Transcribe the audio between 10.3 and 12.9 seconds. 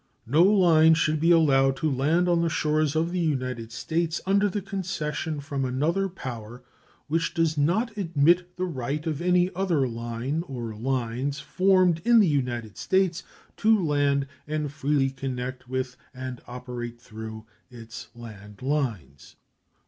or lines, formed in the United